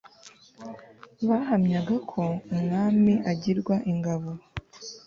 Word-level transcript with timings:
bahamyaga 1.27 1.95
ko 2.11 2.23
umwami 2.53 3.13
agirwa 3.31 3.75
n'ingabo 3.83 4.29